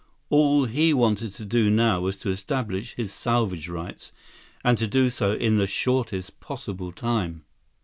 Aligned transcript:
All 0.31 0.65
he 0.65 0.95
wanted 0.95 1.31
to 1.33 1.45
do 1.45 1.69
now 1.69 1.99
was 2.01 2.17
to 2.17 2.31
establish 2.31 2.95
his 2.95 3.13
salvage 3.13 3.69
rights, 3.69 4.11
and 4.63 4.89
do 4.89 5.11
so 5.11 5.33
in 5.33 5.57
the 5.59 5.67
shortest 5.67 6.39
possible 6.39 6.91
time. 6.91 7.43